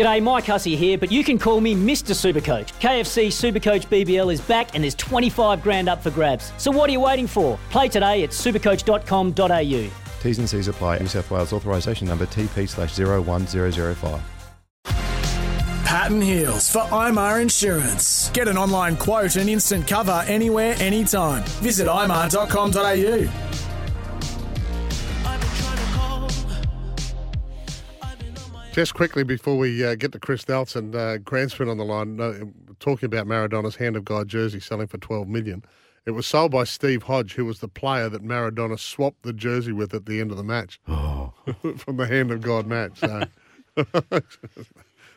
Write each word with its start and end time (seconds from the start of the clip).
G'day, 0.00 0.22
Mike 0.22 0.46
Hussey 0.46 0.76
here, 0.76 0.96
but 0.96 1.12
you 1.12 1.22
can 1.22 1.38
call 1.38 1.60
me 1.60 1.74
Mr. 1.74 2.14
Supercoach. 2.14 2.72
KFC 2.80 3.26
Supercoach 3.26 3.86
BBL 3.88 4.32
is 4.32 4.40
back 4.40 4.74
and 4.74 4.82
there's 4.82 4.94
25 4.94 5.62
grand 5.62 5.90
up 5.90 6.02
for 6.02 6.10
grabs. 6.10 6.54
So 6.56 6.70
what 6.70 6.88
are 6.88 6.92
you 6.94 7.00
waiting 7.00 7.26
for? 7.26 7.58
Play 7.68 7.90
today 7.90 8.22
at 8.22 8.30
supercoach.com.au. 8.30 9.90
T's 10.22 10.38
and 10.38 10.48
C's 10.48 10.68
apply. 10.68 11.00
New 11.00 11.06
South 11.06 11.30
Wales 11.30 11.52
authorisation 11.52 12.08
number 12.08 12.24
TP 12.24 12.66
slash 12.66 12.98
01005. 12.98 14.22
Patton 15.84 16.22
Heels 16.22 16.70
for 16.70 16.80
IMAR 16.80 17.42
Insurance. 17.42 18.30
Get 18.30 18.48
an 18.48 18.56
online 18.56 18.96
quote 18.96 19.36
and 19.36 19.50
instant 19.50 19.86
cover 19.86 20.24
anywhere, 20.26 20.76
anytime. 20.78 21.42
Visit 21.60 21.88
imar.com.au. 21.88 23.59
Just 28.80 28.94
quickly 28.94 29.24
before 29.24 29.58
we 29.58 29.84
uh, 29.84 29.94
get 29.94 30.12
to 30.12 30.18
Chris 30.18 30.48
Nelson, 30.48 30.94
uh, 30.94 31.18
Gransford 31.22 31.68
on 31.68 31.76
the 31.76 31.84
line, 31.84 32.18
uh, 32.18 32.46
talking 32.78 33.08
about 33.08 33.26
Maradona's 33.26 33.76
Hand 33.76 33.94
of 33.94 34.06
God 34.06 34.26
jersey 34.26 34.58
selling 34.58 34.86
for 34.86 34.96
12 34.96 35.28
million. 35.28 35.62
It 36.06 36.12
was 36.12 36.26
sold 36.26 36.52
by 36.52 36.64
Steve 36.64 37.02
Hodge, 37.02 37.34
who 37.34 37.44
was 37.44 37.60
the 37.60 37.68
player 37.68 38.08
that 38.08 38.24
Maradona 38.24 38.78
swapped 38.78 39.22
the 39.22 39.34
jersey 39.34 39.72
with 39.72 39.92
at 39.92 40.06
the 40.06 40.18
end 40.18 40.30
of 40.30 40.38
the 40.38 40.42
match. 40.42 40.80
Oh. 40.88 41.34
From 41.76 41.98
the 41.98 42.06
Hand 42.06 42.30
of 42.30 42.40
God 42.40 42.66
match. 42.66 43.00
So. 43.00 43.24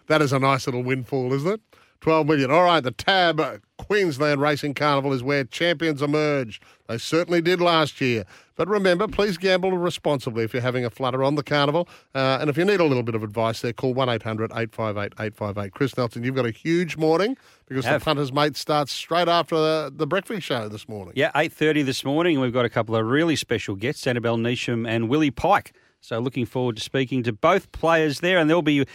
that 0.08 0.22
is 0.22 0.34
a 0.34 0.40
nice 0.40 0.68
little 0.68 0.84
windfall, 0.84 1.32
isn't 1.32 1.54
it? 1.54 1.62
12 2.04 2.28
million. 2.28 2.52
All 2.52 2.64
right, 2.64 2.82
the 2.82 2.92
tab 2.92 3.62
Queensland 3.78 4.42
Racing 4.42 4.74
Carnival 4.74 5.14
is 5.14 5.24
where 5.24 5.46
champions 5.46 6.02
emerge. 6.02 6.60
They 6.88 6.98
certainly 6.98 7.42
did 7.42 7.62
last 7.62 8.02
year. 8.02 8.26
But 8.58 8.68
remember, 8.68 9.08
please 9.08 9.38
gamble 9.38 9.72
responsibly 9.78 10.44
if 10.44 10.52
you're 10.52 10.62
having 10.62 10.84
a 10.84 10.90
flutter 10.90 11.24
on 11.24 11.36
the 11.36 11.44
carnival. 11.44 11.88
Uh, 12.14 12.40
and 12.42 12.50
if 12.50 12.58
you 12.58 12.66
need 12.66 12.82
a 12.82 12.84
little 12.84 13.04
bit 13.04 13.16
of 13.16 13.24
advice 13.24 13.62
there, 13.62 13.72
call 13.72 13.94
1 13.94 14.10
800 14.10 14.52
858 14.52 15.14
858. 15.18 15.72
Chris 15.72 15.96
Nelson, 15.96 16.26
you've 16.26 16.36
got 16.36 16.46
a 16.46 16.52
huge 16.52 16.98
morning 16.98 17.38
because 17.70 17.86
Have. 17.86 18.02
the 18.02 18.06
Punters 18.06 18.34
Mate 18.34 18.58
starts 18.58 18.92
straight 18.92 19.30
after 19.30 19.56
the, 19.56 19.94
the 19.96 20.06
breakfast 20.06 20.46
show 20.46 20.68
this 20.68 20.90
morning. 20.90 21.14
Yeah, 21.16 21.32
8.30 21.32 21.86
this 21.86 22.04
morning. 22.04 22.42
We've 22.42 22.52
got 22.52 22.66
a 22.66 22.70
couple 22.70 22.98
of 22.98 23.06
really 23.06 23.38
special 23.38 23.76
guests, 23.76 24.06
Annabel 24.06 24.36
Neasham 24.36 24.86
and 24.86 25.08
Willie 25.08 25.32
Pike. 25.32 25.72
So 26.02 26.20
looking 26.20 26.46
forward 26.46 26.76
to 26.76 26.84
speaking 26.84 27.24
to 27.24 27.32
both 27.32 27.72
players 27.72 28.20
there. 28.20 28.40
And 28.40 28.50
they'll 28.50 28.62
be 28.62 28.86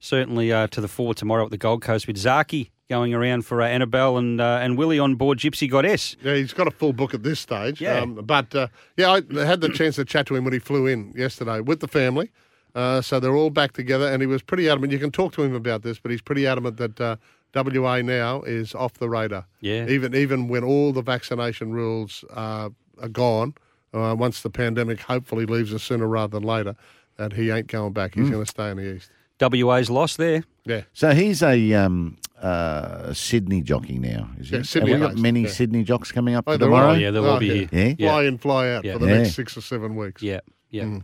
certainly 0.00 0.52
uh, 0.52 0.66
to 0.68 0.80
the 0.80 0.88
fore 0.88 1.14
tomorrow 1.14 1.44
at 1.44 1.50
the 1.50 1.58
Gold 1.58 1.82
Coast 1.82 2.06
with 2.06 2.16
Zaaki 2.16 2.70
going 2.88 3.12
around 3.12 3.44
for 3.44 3.60
uh, 3.60 3.66
Annabelle 3.66 4.16
and 4.16 4.40
uh, 4.40 4.58
and 4.62 4.78
Willie 4.78 4.98
on 4.98 5.14
board 5.14 5.38
Gypsy 5.38 5.70
Goddess. 5.70 6.16
Yeah, 6.22 6.34
he's 6.34 6.52
got 6.52 6.66
a 6.66 6.70
full 6.70 6.92
book 6.92 7.14
at 7.14 7.22
this 7.22 7.40
stage. 7.40 7.80
Yeah. 7.80 8.00
Um, 8.00 8.14
but 8.14 8.54
uh, 8.54 8.68
yeah, 8.96 9.10
I 9.10 9.44
had 9.44 9.60
the 9.60 9.68
chance 9.68 9.96
to 9.96 10.04
chat 10.04 10.26
to 10.26 10.36
him 10.36 10.44
when 10.44 10.52
he 10.52 10.58
flew 10.58 10.86
in 10.86 11.12
yesterday 11.16 11.60
with 11.60 11.80
the 11.80 11.88
family. 11.88 12.30
Uh, 12.74 13.00
so 13.00 13.18
they're 13.18 13.34
all 13.34 13.50
back 13.50 13.72
together, 13.72 14.06
and 14.06 14.22
he 14.22 14.26
was 14.26 14.42
pretty 14.42 14.68
adamant. 14.68 14.92
You 14.92 14.98
can 14.98 15.10
talk 15.10 15.32
to 15.34 15.42
him 15.42 15.54
about 15.54 15.82
this, 15.82 15.98
but 15.98 16.10
he's 16.10 16.20
pretty 16.22 16.46
adamant 16.46 16.76
that 16.76 17.00
uh, 17.00 17.16
WA 17.54 18.02
now 18.02 18.42
is 18.42 18.74
off 18.74 18.94
the 18.94 19.08
radar. 19.08 19.46
Yeah. 19.60 19.86
Even 19.88 20.14
even 20.14 20.48
when 20.48 20.64
all 20.64 20.92
the 20.92 21.02
vaccination 21.02 21.72
rules 21.72 22.24
uh, 22.34 22.70
are 23.00 23.08
gone, 23.08 23.54
uh, 23.92 24.14
once 24.18 24.42
the 24.42 24.50
pandemic 24.50 25.00
hopefully 25.00 25.46
leaves 25.46 25.74
us 25.74 25.82
sooner 25.82 26.06
rather 26.06 26.38
than 26.38 26.46
later, 26.46 26.76
that 27.16 27.32
he 27.32 27.50
ain't 27.50 27.66
going 27.66 27.92
back. 27.92 28.14
He's 28.14 28.30
going 28.30 28.44
to 28.44 28.50
stay 28.50 28.70
in 28.70 28.76
the 28.76 28.94
east. 28.96 29.10
WA's 29.40 29.90
lost 29.90 30.16
there. 30.16 30.42
Yeah. 30.64 30.82
So 30.92 31.10
he's 31.12 31.42
a 31.42 31.72
um, 31.74 32.16
uh, 32.42 33.12
Sydney 33.14 33.62
jockey 33.62 33.98
now, 33.98 34.30
is 34.38 34.50
he? 34.50 34.56
Yeah, 34.56 34.62
Sydney 34.62 34.90
Have 34.92 35.00
we 35.00 35.06
got 35.06 35.12
based, 35.12 35.22
many 35.22 35.42
yeah. 35.42 35.48
Sydney 35.48 35.84
jocks 35.84 36.12
coming 36.12 36.34
up 36.34 36.44
Oh, 36.46 36.52
for 36.52 36.58
they're 36.58 36.66
tomorrow? 36.68 36.88
all- 36.90 36.98
Yeah, 36.98 37.10
they'll 37.10 37.24
Oh, 37.24 37.38
be 37.38 37.46
yeah. 37.46 37.66
here. 37.70 37.96
Yeah. 37.98 38.08
Fly 38.10 38.24
in, 38.24 38.38
fly 38.38 38.70
out 38.70 38.84
Yeah. 38.84 38.94
for 38.94 38.98
the 39.00 39.06
Yeah. 39.06 39.18
next 39.18 39.34
six 39.34 39.56
or 39.56 39.60
seven 39.60 39.96
weeks. 39.96 40.22
Yeah, 40.22 40.40
yeah. 40.70 40.98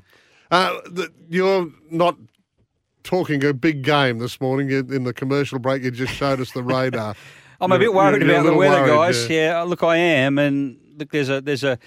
Uh, 0.51 0.79
the, 0.91 1.11
you're 1.29 1.71
not 1.91 2.17
talking 3.03 3.45
a 3.45 3.53
big 3.55 3.83
game 3.83 4.19
this 4.19 4.41
morning 4.41 4.71
in 4.71 4.93
in 4.93 5.05
the 5.05 5.13
commercial 5.13 5.59
break. 5.59 5.83
You 5.83 5.91
just 5.91 6.13
showed 6.15 6.41
us 6.41 6.53
the 6.53 6.63
radar. 6.63 7.15
I'm 7.61 7.71
a 7.73 7.77
You're- 7.77 7.87
bit 7.87 7.95
worried 7.95 8.21
you're- 8.23 8.27
you're 8.33 8.41
about 8.41 8.51
the 8.51 8.57
weather, 8.57 8.83
worried, 8.83 8.91
guys. 9.15 9.29
Yeah. 9.31 9.63
look, 9.63 9.83
I 9.83 9.97
am, 9.97 10.39
and 10.39 10.77
look, 10.99 11.11
there's 11.11 11.29
a 11.31 11.41
there's 11.41 11.65
a 11.65 11.79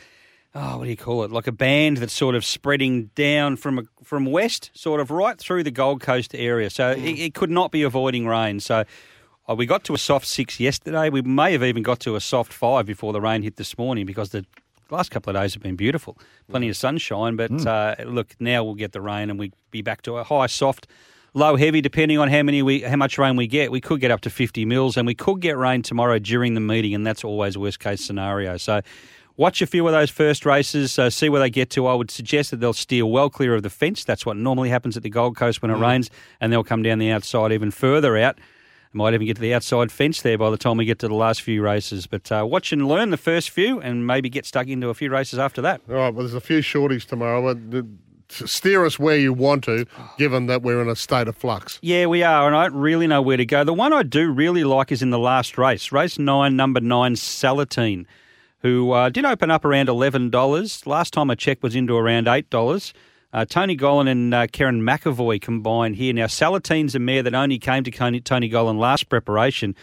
oh, 0.59 0.77
what 0.77 0.83
do 0.85 0.89
you 0.89 0.97
call 0.97 1.23
it? 1.23 1.31
Like 1.31 1.47
a 1.47 1.51
band 1.51 1.97
that's 1.97 2.13
sort 2.13 2.35
of 2.35 2.43
spreading 2.43 3.11
down 3.15 3.55
from 3.57 3.79
a, 3.79 3.83
from 4.03 4.25
west, 4.25 4.71
sort 4.73 4.99
of 4.99 5.11
right 5.11 5.37
through 5.37 5.63
the 5.63 5.71
Gold 5.71 6.01
Coast 6.01 6.33
area. 6.35 6.69
So 6.69 6.95
Mm. 6.95 7.03
it, 7.05 7.19
it 7.19 7.33
could 7.33 7.51
not 7.51 7.71
be 7.71 7.83
avoiding 7.83 8.27
rain. 8.27 8.59
So. 8.59 8.83
uh, 9.49 9.55
we 9.55 9.65
got 9.65 9.83
to 9.85 9.93
a 9.93 9.97
soft 9.97 10.25
six 10.27 10.59
yesterday. 10.59 11.09
We 11.09 11.21
may 11.21 11.53
have 11.53 11.63
even 11.63 11.81
got 11.83 11.99
to 12.01 12.15
a 12.17 12.19
soft 12.19 12.51
five 12.51 12.85
before 12.85 13.13
the 13.13 13.21
rain 13.21 13.43
hit 13.43 13.55
this 13.55 13.77
morning 13.77 14.05
because 14.05 14.31
the 14.31 14.45
last 14.89 15.09
couple 15.09 15.33
of 15.35 15.41
days 15.41 15.53
have 15.53 15.63
been 15.63 15.77
beautiful. 15.77 16.17
Plenty 16.49 16.67
of 16.69 16.75
sunshine, 16.75 17.35
but 17.37 17.65
uh, 17.65 17.95
look, 18.05 18.35
now 18.41 18.63
we'll 18.65 18.75
get 18.75 18.91
the 18.91 18.99
rain 19.01 19.29
and 19.29 19.39
we 19.39 19.51
be 19.71 19.81
back 19.81 20.01
to 20.01 20.17
a 20.17 20.23
high 20.25 20.47
soft, 20.47 20.85
low 21.33 21.55
heavy, 21.55 21.79
depending 21.79 22.17
on 22.17 22.27
how 22.29 22.43
many 22.43 22.61
we 22.61 22.81
how 22.81 22.97
much 22.97 23.17
rain 23.17 23.37
we 23.37 23.47
get. 23.47 23.71
We 23.71 23.79
could 23.81 24.01
get 24.01 24.11
up 24.11 24.19
to 24.21 24.29
fifty 24.29 24.65
mils, 24.65 24.97
and 24.97 25.07
we 25.07 25.15
could 25.15 25.39
get 25.39 25.55
rain 25.57 25.81
tomorrow 25.81 26.19
during 26.19 26.53
the 26.53 26.59
meeting, 26.61 26.93
and 26.93 27.07
that's 27.07 27.23
always 27.23 27.57
worst 27.57 27.79
case 27.79 28.03
scenario. 28.03 28.57
So. 28.57 28.81
Watch 29.37 29.61
a 29.61 29.67
few 29.67 29.85
of 29.87 29.93
those 29.93 30.09
first 30.09 30.47
races, 30.47 30.97
uh, 30.97 31.11
see 31.11 31.29
where 31.29 31.39
they 31.39 31.51
get 31.51 31.69
to. 31.71 31.85
I 31.85 31.93
would 31.93 32.09
suggest 32.09 32.49
that 32.51 32.59
they'll 32.59 32.73
steer 32.73 33.05
well 33.05 33.29
clear 33.29 33.53
of 33.53 33.61
the 33.61 33.69
fence. 33.69 34.03
That's 34.03 34.25
what 34.25 34.35
normally 34.35 34.69
happens 34.69 34.97
at 34.97 35.03
the 35.03 35.11
Gold 35.11 35.35
Coast 35.37 35.61
when 35.61 35.69
it 35.69 35.75
rains, 35.75 36.09
and 36.41 36.51
they'll 36.51 36.63
come 36.63 36.81
down 36.81 36.97
the 36.97 37.11
outside 37.11 37.51
even 37.51 37.69
further 37.69 38.17
out. 38.17 38.39
Might 38.93 39.13
even 39.13 39.27
get 39.27 39.35
to 39.35 39.41
the 39.41 39.53
outside 39.53 39.91
fence 39.91 40.23
there 40.23 40.39
by 40.39 40.49
the 40.49 40.57
time 40.57 40.77
we 40.77 40.85
get 40.85 40.97
to 40.99 41.07
the 41.07 41.13
last 41.13 41.43
few 41.43 41.61
races. 41.61 42.07
But 42.07 42.31
uh, 42.31 42.47
watch 42.49 42.71
and 42.71 42.87
learn 42.87 43.11
the 43.11 43.17
first 43.17 43.51
few, 43.51 43.79
and 43.79 44.07
maybe 44.07 44.27
get 44.27 44.43
stuck 44.45 44.65
into 44.67 44.89
a 44.89 44.95
few 44.95 45.11
races 45.11 45.37
after 45.37 45.61
that. 45.61 45.81
All 45.87 45.95
right, 45.95 46.13
well, 46.13 46.23
there's 46.23 46.33
a 46.33 46.41
few 46.41 46.59
shorties 46.61 47.05
tomorrow. 47.05 47.53
But 47.53 47.69
the- 47.69 47.87
to 48.29 48.45
steer 48.47 48.85
us 48.85 48.99
where 48.99 49.15
you 49.17 49.31
want 49.31 49.63
to, 49.65 49.85
given 50.17 50.47
that 50.47 50.61
we're 50.61 50.81
in 50.81 50.89
a 50.89 50.95
state 50.97 51.27
of 51.29 51.35
flux. 51.37 51.79
Yeah, 51.81 52.07
we 52.07 52.23
are, 52.23 52.45
and 52.47 52.55
I 52.57 52.67
don't 52.67 52.75
really 52.77 53.07
know 53.07 53.21
where 53.21 53.37
to 53.37 53.45
go. 53.45 53.63
The 53.63 53.73
one 53.73 53.93
I 53.93 54.03
do 54.03 54.29
really 54.31 54.65
like 54.65 54.91
is 54.91 55.01
in 55.01 55.11
the 55.11 55.19
last 55.19 55.57
race, 55.57 55.93
race 55.93 56.19
nine, 56.19 56.57
number 56.57 56.81
nine, 56.81 57.13
Salatine, 57.15 58.05
who 58.59 58.91
uh, 58.91 59.09
did 59.09 59.25
open 59.25 59.51
up 59.51 59.65
around 59.65 59.89
eleven 59.89 60.29
dollars. 60.29 60.85
Last 60.85 61.13
time 61.13 61.29
I 61.29 61.35
checked 61.35 61.63
was 61.63 61.75
into 61.75 61.95
around 61.95 62.27
eight 62.27 62.49
dollars. 62.49 62.93
Uh, 63.33 63.45
Tony 63.45 63.75
Gollan 63.75 64.09
and 64.09 64.33
uh, 64.33 64.47
Kerrin 64.47 64.81
McEvoy 64.81 65.41
combined 65.41 65.97
here. 65.97 66.13
Now, 66.13 66.27
Salatine's 66.27 66.95
a 66.95 66.99
mare 66.99 67.21
that 67.23 67.35
only 67.35 67.59
came 67.59 67.83
to 67.83 67.91
Tony, 67.91 68.21
Tony 68.21 68.49
Gollan 68.49 68.79
last 68.79 69.09
preparation. 69.09 69.75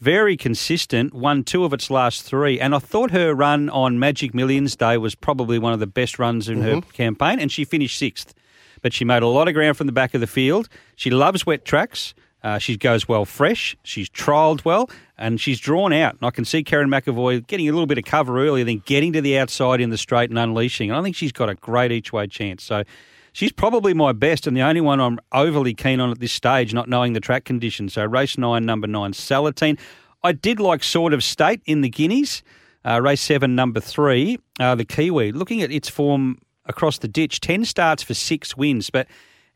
Very 0.00 0.36
consistent, 0.36 1.12
won 1.12 1.44
two 1.44 1.64
of 1.64 1.72
its 1.72 1.90
last 1.90 2.22
three. 2.22 2.60
And 2.60 2.74
I 2.74 2.78
thought 2.78 3.10
her 3.10 3.34
run 3.34 3.68
on 3.70 3.98
Magic 3.98 4.34
Millions 4.34 4.76
Day 4.76 4.96
was 4.96 5.14
probably 5.14 5.58
one 5.58 5.72
of 5.72 5.80
the 5.80 5.86
best 5.86 6.18
runs 6.18 6.48
in 6.48 6.62
her 6.62 6.80
campaign, 6.92 7.40
and 7.40 7.50
she 7.50 7.64
finished 7.64 7.98
sixth. 7.98 8.34
But 8.82 8.92
she 8.92 9.04
made 9.04 9.22
a 9.22 9.28
lot 9.28 9.48
of 9.48 9.54
ground 9.54 9.76
from 9.76 9.86
the 9.86 9.92
back 9.92 10.14
of 10.14 10.20
the 10.20 10.26
field. 10.26 10.68
She 10.94 11.10
loves 11.10 11.46
wet 11.46 11.64
tracks. 11.64 12.14
Uh, 12.44 12.58
she 12.58 12.76
goes 12.76 13.08
well 13.08 13.24
fresh. 13.24 13.74
She's 13.82 14.10
trialled 14.10 14.66
well, 14.66 14.90
and 15.16 15.40
she's 15.40 15.58
drawn 15.58 15.94
out. 15.94 16.12
And 16.12 16.26
I 16.26 16.30
can 16.30 16.44
see 16.44 16.62
Kerrin 16.62 16.88
McEvoy 16.88 17.46
getting 17.46 17.68
a 17.70 17.72
little 17.72 17.86
bit 17.86 17.96
of 17.96 18.04
cover 18.04 18.38
earlier, 18.38 18.64
then 18.64 18.82
getting 18.84 19.14
to 19.14 19.22
the 19.22 19.38
outside 19.38 19.80
in 19.80 19.88
the 19.88 19.96
straight 19.96 20.28
and 20.28 20.38
unleashing. 20.38 20.90
And 20.90 21.00
I 21.00 21.02
think 21.02 21.16
she's 21.16 21.32
got 21.32 21.48
a 21.48 21.54
great 21.54 21.90
each 21.90 22.12
way 22.12 22.26
chance. 22.26 22.62
So 22.62 22.84
she's 23.32 23.50
probably 23.50 23.94
my 23.94 24.12
best 24.12 24.46
and 24.46 24.54
the 24.54 24.60
only 24.60 24.82
one 24.82 25.00
I'm 25.00 25.18
overly 25.32 25.72
keen 25.72 26.00
on 26.00 26.10
at 26.10 26.20
this 26.20 26.32
stage, 26.32 26.74
not 26.74 26.86
knowing 26.86 27.14
the 27.14 27.20
track 27.20 27.44
conditions. 27.44 27.94
So 27.94 28.04
race 28.04 28.36
nine, 28.36 28.66
number 28.66 28.86
nine, 28.86 29.12
Salatine. 29.12 29.78
I 30.22 30.32
did 30.32 30.60
like 30.60 30.84
Sword 30.84 31.14
of 31.14 31.24
State 31.24 31.62
in 31.64 31.80
the 31.80 31.88
Guineas. 31.88 32.42
Uh, 32.86 33.00
race 33.00 33.22
seven, 33.22 33.54
number 33.54 33.80
three, 33.80 34.38
uh, 34.60 34.74
the 34.74 34.84
Kiwi. 34.84 35.32
Looking 35.32 35.62
at 35.62 35.72
its 35.72 35.88
form 35.88 36.38
across 36.66 36.98
the 36.98 37.08
ditch, 37.08 37.40
10 37.40 37.64
starts 37.64 38.02
for 38.02 38.12
six 38.12 38.54
wins, 38.54 38.90
but 38.90 39.06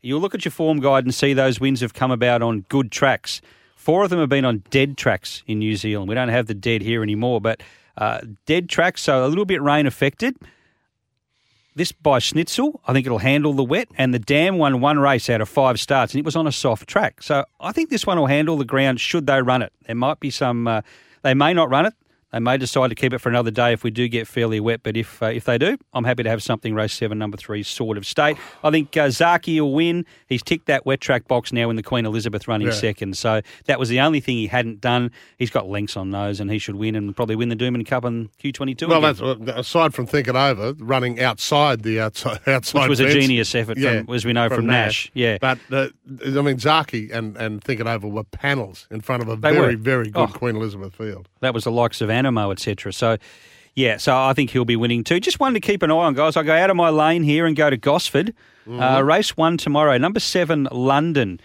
you'll 0.01 0.21
look 0.21 0.35
at 0.35 0.45
your 0.45 0.51
form 0.51 0.79
guide 0.79 1.03
and 1.03 1.13
see 1.13 1.33
those 1.33 1.59
wins 1.59 1.81
have 1.81 1.93
come 1.93 2.11
about 2.11 2.41
on 2.41 2.61
good 2.69 2.91
tracks. 2.91 3.41
Four 3.75 4.03
of 4.03 4.09
them 4.09 4.19
have 4.19 4.29
been 4.29 4.45
on 4.45 4.63
dead 4.69 4.97
tracks 4.97 5.43
in 5.47 5.59
New 5.59 5.75
Zealand. 5.75 6.09
We 6.09 6.15
don't 6.15 6.29
have 6.29 6.47
the 6.47 6.53
dead 6.53 6.81
here 6.81 7.01
anymore, 7.01 7.41
but 7.41 7.61
uh, 7.97 8.21
dead 8.45 8.69
tracks, 8.69 9.01
so 9.01 9.25
a 9.25 9.27
little 9.27 9.45
bit 9.45 9.61
rain 9.61 9.87
affected. 9.87 10.35
This 11.75 11.91
by 11.91 12.19
Schnitzel, 12.19 12.81
I 12.87 12.93
think 12.93 13.05
it'll 13.05 13.19
handle 13.19 13.53
the 13.53 13.63
wet, 13.63 13.87
and 13.97 14.13
the 14.13 14.19
Dam 14.19 14.57
won 14.57 14.81
one 14.81 14.99
race 14.99 15.29
out 15.29 15.39
of 15.39 15.47
five 15.47 15.79
starts, 15.79 16.13
and 16.13 16.19
it 16.19 16.25
was 16.25 16.35
on 16.35 16.45
a 16.45 16.51
soft 16.51 16.89
track. 16.89 17.23
So 17.23 17.45
I 17.61 17.71
think 17.71 17.89
this 17.89 18.05
one 18.05 18.17
will 18.17 18.27
handle 18.27 18.57
the 18.57 18.65
ground 18.65 18.99
should 18.99 19.27
they 19.27 19.41
run 19.41 19.61
it. 19.61 19.71
There 19.85 19.95
might 19.95 20.19
be 20.19 20.29
some, 20.29 20.67
uh, 20.67 20.81
they 21.21 21.33
may 21.33 21.53
not 21.53 21.69
run 21.69 21.85
it. 21.85 21.93
They 22.31 22.39
may 22.39 22.57
decide 22.57 22.89
to 22.89 22.95
keep 22.95 23.11
it 23.13 23.17
for 23.19 23.29
another 23.29 23.49
day 23.49 23.73
if 23.73 23.83
we 23.83 23.89
do 23.89 24.07
get 24.07 24.27
fairly 24.27 24.59
wet, 24.59 24.81
but 24.83 24.95
if 24.95 25.21
uh, 25.23 25.27
if 25.27 25.45
they 25.45 25.57
do, 25.57 25.77
I'm 25.93 26.03
happy 26.03 26.21
to 26.23 26.29
have 26.29 26.43
something 26.43 26.75
race 26.75 26.93
seven, 26.93 27.17
number 27.17 27.37
three, 27.37 27.63
Sword 27.63 27.97
of 27.97 28.05
State. 28.05 28.37
I 28.63 28.69
think 28.69 28.95
uh, 28.95 29.07
Zaaki 29.07 29.59
will 29.59 29.73
win. 29.73 30.05
He's 30.27 30.43
ticked 30.43 30.67
that 30.67 30.85
wet 30.85 31.01
track 31.01 31.27
box 31.27 31.51
now 31.51 31.69
in 31.71 31.75
the 31.75 31.81
Queen 31.83 32.05
Elizabeth 32.05 32.47
running 32.47 32.67
Yeah. 32.67 32.73
second, 32.73 33.17
so 33.17 33.41
that 33.65 33.79
was 33.79 33.89
the 33.89 33.99
only 33.99 34.19
thing 34.19 34.37
he 34.37 34.45
hadn't 34.47 34.79
done. 34.79 35.11
He's 35.37 35.49
got 35.49 35.67
lengths 35.67 35.97
on 35.97 36.11
those, 36.11 36.39
and 36.39 36.51
he 36.51 36.59
should 36.59 36.75
win 36.75 36.95
and 36.95 37.15
probably 37.15 37.35
win 37.35 37.49
the 37.49 37.55
Doomben 37.55 37.85
Cup 37.87 38.03
and 38.03 38.29
Q22. 38.37 38.87
Well, 38.87 39.01
that's 39.01 39.19
aside 39.57 39.95
from 39.95 40.05
Think 40.05 40.27
It 40.27 40.35
Over, 40.35 40.73
running 40.77 41.19
outside 41.19 41.81
the 41.81 41.99
outside 41.99 42.39
outside, 42.47 42.81
Which 42.81 42.89
was 42.89 42.99
a 42.99 43.09
genius 43.11 43.55
effort 43.55 43.79
from- 43.79 44.13
as 44.13 44.23
we 44.25 44.33
know 44.33 44.49
from 44.49 44.67
Nash. 44.67 45.09
Yeah. 45.15 45.39
but 45.41 45.57
uh, 45.71 45.87
I 46.07 46.41
mean 46.41 46.57
Zaaki 46.57 47.11
and 47.11 47.35
and 47.37 47.63
Think 47.63 47.79
It 47.79 47.87
Over 47.87 48.07
were 48.07 48.23
panels 48.23 48.87
in 48.91 49.01
front 49.01 49.23
of 49.23 49.29
a 49.29 49.35
They 49.35 49.51
very 49.53 49.75
were. 49.75 49.81
very 49.81 50.09
good 50.11 50.19
Oh. 50.19 50.27
Queen 50.27 50.55
Elizabeth 50.57 50.93
field. 50.93 51.27
That 51.41 51.53
was 51.53 51.63
the 51.63 51.71
likes 51.71 52.01
of 52.01 52.09
Anamoe, 52.23 52.51
etc. 52.51 52.91
So, 52.93 53.17
yeah, 53.75 53.97
so 53.97 54.15
I 54.15 54.33
think 54.33 54.49
he'll 54.51 54.65
be 54.65 54.75
winning 54.75 55.03
too. 55.03 55.19
Just 55.19 55.39
one 55.39 55.53
to 55.53 55.59
keep 55.59 55.81
an 55.83 55.91
eye 55.91 55.95
on, 55.95 56.13
guys. 56.13 56.35
I 56.35 56.43
go 56.43 56.53
out 56.55 56.69
of 56.69 56.75
my 56.75 56.89
lane 56.89 57.23
here 57.23 57.45
and 57.45 57.55
go 57.55 57.69
to 57.69 57.77
Gosford. 57.77 58.33
Uh, 58.69 59.01
race 59.01 59.35
one 59.35 59.57
tomorrow. 59.57 59.97
Number 59.97 60.19
seven, 60.19 60.67
London. 60.71 61.39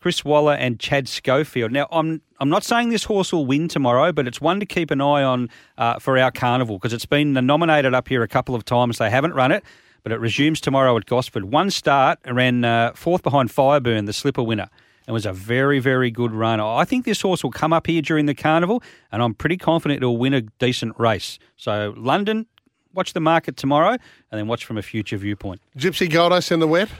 Chris 0.00 0.24
Waller 0.24 0.54
and 0.54 0.80
Chad 0.80 1.08
Schofield. 1.08 1.72
Now, 1.72 1.86
I'm 1.92 2.22
I'm 2.38 2.48
not 2.48 2.64
saying 2.64 2.88
this 2.88 3.04
horse 3.04 3.32
will 3.34 3.44
win 3.44 3.68
tomorrow, 3.68 4.12
but 4.12 4.26
it's 4.26 4.40
one 4.40 4.58
to 4.60 4.64
keep 4.66 4.90
an 4.90 5.02
eye 5.02 5.22
on 5.22 5.50
uh, 5.76 5.98
for 5.98 6.18
our 6.18 6.30
carnival 6.30 6.78
because 6.78 6.94
it's 6.94 7.04
been 7.04 7.34
nominated 7.34 7.92
up 7.92 8.08
here 8.08 8.22
a 8.22 8.28
couple 8.28 8.54
of 8.54 8.64
times. 8.64 8.96
They 8.96 9.10
haven't 9.10 9.34
run 9.34 9.52
it, 9.52 9.62
but 10.02 10.10
it 10.12 10.18
resumes 10.18 10.58
tomorrow 10.58 10.96
at 10.96 11.04
Gosford. 11.04 11.44
One 11.52 11.70
start, 11.70 12.18
ran 12.26 12.64
uh, 12.64 12.92
fourth 12.94 13.22
behind 13.22 13.50
Fireburn, 13.50 14.06
the 14.06 14.14
slipper 14.14 14.42
winner. 14.42 14.70
It 15.10 15.12
was 15.12 15.26
a 15.26 15.32
very, 15.32 15.80
very 15.80 16.12
good 16.12 16.30
run. 16.30 16.60
I 16.60 16.84
think 16.84 17.04
this 17.04 17.20
horse 17.20 17.42
will 17.42 17.50
come 17.50 17.72
up 17.72 17.88
here 17.88 18.00
during 18.00 18.26
the 18.26 18.34
carnival, 18.34 18.80
and 19.10 19.20
I'm 19.20 19.34
pretty 19.34 19.56
confident 19.56 19.96
it'll 19.96 20.18
win 20.18 20.32
a 20.32 20.42
decent 20.42 20.96
race. 21.00 21.40
So, 21.56 21.94
London, 21.96 22.46
watch 22.94 23.12
the 23.12 23.18
market 23.18 23.56
tomorrow, 23.56 23.90
and 23.94 24.38
then 24.38 24.46
watch 24.46 24.64
from 24.64 24.78
a 24.78 24.82
future 24.82 25.16
viewpoint. 25.16 25.62
Gypsy 25.76 26.08
Goddess 26.08 26.52
in 26.52 26.60
the 26.60 26.68
wet. 26.68 26.90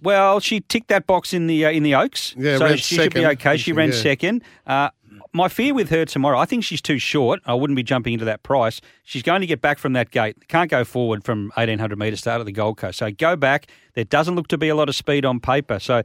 Well, 0.00 0.40
she 0.40 0.60
ticked 0.60 0.88
that 0.88 1.06
box 1.06 1.34
in 1.34 1.46
the 1.46 1.66
uh, 1.66 1.72
in 1.72 1.82
the 1.82 1.94
Oaks, 1.94 2.34
Yeah, 2.38 2.56
so 2.56 2.64
ran 2.64 2.76
she 2.78 2.94
should 2.94 3.12
be 3.12 3.26
okay. 3.26 3.58
She 3.58 3.74
ran 3.74 3.90
Yeah. 3.90 3.96
second. 3.96 4.42
Uh, 4.66 4.88
my 5.34 5.48
fear 5.48 5.74
with 5.74 5.90
her 5.90 6.04
tomorrow, 6.04 6.38
I 6.38 6.44
think 6.44 6.62
she's 6.62 6.80
too 6.80 6.98
short. 6.98 7.40
I 7.44 7.54
wouldn't 7.54 7.76
be 7.76 7.82
jumping 7.82 8.12
into 8.12 8.24
that 8.24 8.44
price. 8.44 8.80
She's 9.02 9.22
going 9.22 9.40
to 9.40 9.46
get 9.48 9.60
back 9.60 9.78
from 9.78 9.92
that 9.94 10.12
gate. 10.12 10.46
Can't 10.46 10.70
go 10.70 10.84
forward 10.84 11.24
from 11.24 11.46
1800 11.56 11.98
metre 11.98 12.16
start 12.16 12.38
at 12.38 12.46
the 12.46 12.52
Gold 12.52 12.76
Coast. 12.76 12.98
So 12.98 13.10
go 13.10 13.34
back. 13.34 13.66
There 13.94 14.04
doesn't 14.04 14.36
look 14.36 14.46
to 14.48 14.58
be 14.58 14.68
a 14.68 14.76
lot 14.76 14.88
of 14.88 14.94
speed 14.94 15.24
on 15.24 15.40
paper. 15.40 15.80
So 15.80 16.02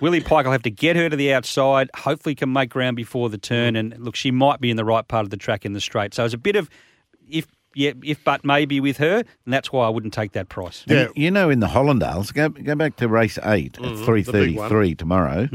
Willie 0.00 0.20
Pike 0.20 0.44
will 0.44 0.52
have 0.52 0.62
to 0.62 0.70
get 0.70 0.94
her 0.94 1.08
to 1.10 1.16
the 1.16 1.32
outside. 1.32 1.90
Hopefully, 1.96 2.36
can 2.36 2.52
make 2.52 2.70
ground 2.70 2.96
before 2.96 3.28
the 3.28 3.38
turn. 3.38 3.74
And 3.74 3.98
look, 3.98 4.14
she 4.14 4.30
might 4.30 4.60
be 4.60 4.70
in 4.70 4.76
the 4.76 4.84
right 4.84 5.06
part 5.06 5.24
of 5.24 5.30
the 5.30 5.36
track 5.36 5.66
in 5.66 5.72
the 5.72 5.80
straight. 5.80 6.14
So 6.14 6.24
it's 6.24 6.34
a 6.34 6.38
bit 6.38 6.54
of 6.54 6.70
if 7.28 7.48
yeah 7.74 7.92
if 8.04 8.22
but 8.22 8.44
maybe 8.44 8.78
with 8.78 8.98
her, 8.98 9.16
and 9.16 9.52
that's 9.52 9.72
why 9.72 9.86
I 9.86 9.88
wouldn't 9.88 10.14
take 10.14 10.32
that 10.32 10.48
price. 10.48 10.84
Yeah. 10.86 11.08
You 11.16 11.32
know, 11.32 11.50
in 11.50 11.58
the 11.58 11.66
Hollindales, 11.66 12.32
go 12.32 12.48
go 12.48 12.76
back 12.76 12.94
to 12.96 13.08
race 13.08 13.40
8 13.42 13.78
at 13.82 13.98
three 14.04 14.22
thirty 14.22 14.56
three 14.68 14.94
tomorrow. 14.94 15.48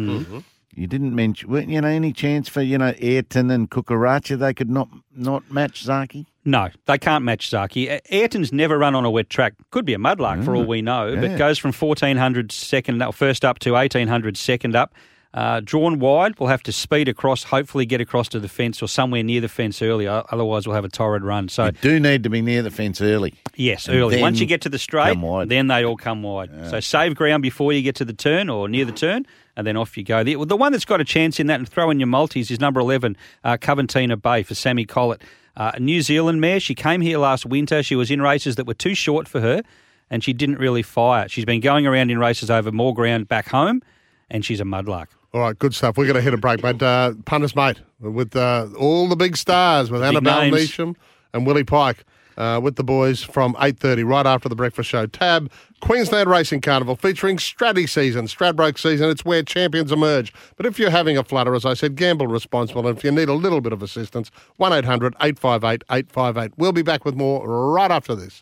You 0.76 0.88
didn't 0.88 1.14
mention, 1.14 1.50
well, 1.50 1.64
you 1.64 1.80
know, 1.82 1.88
any 1.88 2.14
chance 2.14 2.50
for 2.50 2.62
you 2.62 2.78
know 2.78 2.94
Ayrton 3.00 3.52
and 3.52 3.70
Kukaracha 3.70 4.38
they 4.40 4.54
could 4.54 4.70
not 4.70 4.90
not 5.16 5.50
match 5.52 5.86
Zaaki? 5.86 6.26
No, 6.46 6.70
they 6.88 6.98
can't 6.98 7.24
match 7.24 7.50
Zaaki. 7.52 8.00
Ayrton's 8.10 8.52
never 8.52 8.78
run 8.78 8.96
on 8.96 9.06
a 9.06 9.12
wet 9.12 9.30
track. 9.30 9.54
Could 9.72 9.86
be 9.86 9.94
a 9.94 9.98
mudlark 9.98 10.44
for 10.44 10.56
all 10.56 10.66
we 10.66 10.82
know, 10.82 11.08
Yeah. 11.08 11.22
but 11.22 11.38
goes 11.38 11.58
from 11.58 11.72
1400 11.72 12.52
second 12.52 13.04
first 13.14 13.46
up 13.46 13.60
to 13.60 13.72
1800 13.74 14.36
second 14.36 14.76
up. 14.76 14.94
Uh, 15.34 15.60
drawn 15.62 15.98
wide, 15.98 16.40
we'll 16.40 16.50
have 16.50 16.62
to 16.62 16.72
speed 16.72 17.08
across, 17.08 17.44
hopefully 17.46 17.88
get 17.88 18.00
across 18.00 18.28
to 18.30 18.40
the 18.40 18.48
fence 18.48 18.84
or 18.84 18.88
somewhere 18.88 19.24
near 19.24 19.42
the 19.42 19.48
fence 19.48 19.82
early. 19.82 20.08
Otherwise, 20.08 20.68
we'll 20.68 20.76
have 20.76 20.86
a 20.86 20.90
torrid 20.90 21.24
run. 21.24 21.50
So, 21.50 21.66
You 21.66 21.72
do 21.72 22.00
need 22.00 22.22
to 22.22 22.30
be 22.30 22.42
near 22.42 22.62
the 22.62 22.70
fence 22.70 23.02
early. 23.02 23.34
yes, 23.56 23.88
And 23.88 23.98
early. 23.98 24.22
Once 24.22 24.40
you 24.40 24.46
get 24.46 24.62
to 24.62 24.70
the 24.70 24.78
straight, 24.78 25.18
then 25.50 25.68
they 25.68 25.84
all 25.84 25.98
come 25.98 26.22
wide. 26.22 26.52
So, 26.70 26.80
save 26.80 27.16
ground 27.16 27.42
before 27.42 27.74
you 27.74 27.82
get 27.82 27.96
to 27.96 28.06
the 28.06 28.14
turn 28.14 28.48
or 28.48 28.70
near 28.70 28.86
the 28.86 28.92
turn, 28.92 29.26
and 29.56 29.66
then 29.66 29.76
off 29.76 29.98
you 29.98 30.04
go. 30.04 30.24
The, 30.24 30.36
the 30.46 30.56
one 30.56 30.72
that's 30.72 30.86
got 30.86 31.02
a 31.02 31.06
chance 31.06 31.40
in 31.40 31.48
that 31.48 31.60
and 31.60 31.68
throw 31.68 31.90
in 31.90 32.00
your 32.00 32.08
multis 32.08 32.52
is 32.52 32.60
number 32.60 32.80
11, 32.80 33.18
uh, 33.44 33.58
Coventina 33.58 34.22
Bay 34.22 34.44
for 34.44 34.54
Sammy 34.54 34.86
Collett. 34.86 35.22
Uh, 35.58 35.72
a 35.74 35.80
New 35.80 36.02
Zealand 36.04 36.42
mare. 36.42 36.60
She 36.60 36.76
came 36.76 37.02
here 37.02 37.18
last 37.18 37.46
winter. 37.46 37.82
She 37.82 37.96
was 37.96 38.12
in 38.12 38.22
races 38.22 38.56
that 38.58 38.66
were 38.68 38.74
too 38.76 38.94
short 38.94 39.28
for 39.28 39.42
her, 39.42 39.64
and 40.12 40.24
she 40.24 40.34
didn't 40.34 40.58
really 40.60 40.84
fire. 40.84 41.28
She's 41.28 41.46
been 41.46 41.60
going 41.60 41.88
around 41.88 42.12
in 42.12 42.20
races 42.20 42.52
over 42.52 42.72
more 42.72 42.94
ground 42.94 43.28
back 43.28 43.50
home, 43.50 43.82
and 44.30 44.46
she's 44.46 44.60
a 44.62 44.64
mudlark. 44.64 45.08
All 45.34 45.42
right, 45.42 45.58
good 45.58 45.74
stuff. 45.74 45.98
We're 45.98 46.06
going 46.06 46.16
to 46.16 46.22
hit 46.22 46.36
a 46.36 46.38
break, 46.38 46.62
but 46.62 46.82
uh, 46.84 47.14
punters, 47.26 47.56
mate, 47.56 47.82
with 48.00 48.36
uh, 48.36 48.68
all 48.78 49.08
the 49.10 49.16
big 49.16 49.36
stars, 49.36 49.90
with 49.90 50.04
Annabel 50.04 50.42
names. 50.42 50.56
Neasham 50.56 50.96
and 51.34 51.48
Willie 51.48 51.64
Pike, 51.64 52.06
uh, 52.38 52.60
with 52.62 52.76
the 52.76 52.84
boys 52.84 53.24
from 53.24 53.56
eight 53.60 53.80
thirty, 53.80 54.04
right 54.04 54.26
after 54.28 54.48
the 54.48 54.56
breakfast 54.56 54.90
show. 54.90 55.06
Tab 55.08 55.52
Queensland 55.84 56.30
Racing 56.30 56.62
Carnival 56.62 56.96
featuring 56.96 57.38
Stratty 57.38 57.90
season, 57.90 58.28
Stradbroke 58.28 58.80
season. 58.80 59.10
It's 59.10 59.26
where 59.26 59.44
champions 59.44 59.92
emerge. 59.92 60.32
But 60.56 60.66
if 60.66 60.80
you're 60.80 60.90
having 60.90 61.18
a 61.18 61.26
flutter, 61.26 61.54
as 61.56 61.66
I 61.66 61.74
said, 61.74 61.98
gamble 61.98 62.28
responsible. 62.28 62.88
And 62.88 62.98
if 62.98 63.04
you 63.04 63.12
need 63.12 63.28
a 63.28 63.34
little 63.34 63.60
bit 63.60 63.74
of 63.74 63.84
assistance, 63.84 64.32
one 64.56 64.72
858 64.72 65.84
858 65.90 66.54
We'll 66.58 66.72
be 66.72 66.84
back 66.84 67.04
with 67.04 67.16
more 67.16 67.46
right 67.74 67.92
after 67.92 68.16
this. 68.16 68.42